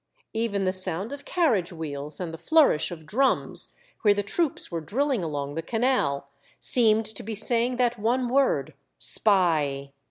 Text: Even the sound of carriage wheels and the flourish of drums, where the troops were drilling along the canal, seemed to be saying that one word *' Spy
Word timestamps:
Even 0.33 0.63
the 0.65 0.73
sound 0.73 1.13
of 1.13 1.25
carriage 1.25 1.71
wheels 1.71 2.19
and 2.19 2.33
the 2.33 2.37
flourish 2.39 2.89
of 2.89 3.05
drums, 3.05 3.75
where 4.01 4.15
the 4.15 4.23
troops 4.23 4.71
were 4.71 4.81
drilling 4.81 5.23
along 5.23 5.53
the 5.53 5.61
canal, 5.61 6.27
seemed 6.59 7.05
to 7.05 7.21
be 7.21 7.35
saying 7.35 7.75
that 7.75 7.99
one 7.99 8.27
word 8.27 8.73
*' 8.91 8.97
Spy 8.97 9.91